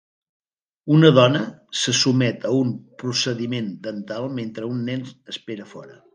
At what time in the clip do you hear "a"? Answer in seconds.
2.49-2.55, 5.71-5.73